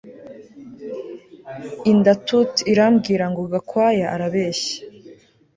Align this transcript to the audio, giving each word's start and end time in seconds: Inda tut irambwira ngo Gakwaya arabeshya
Inda 1.91 2.13
tut 2.27 2.53
irambwira 2.71 3.25
ngo 3.31 3.41
Gakwaya 3.51 4.05
arabeshya 4.15 4.77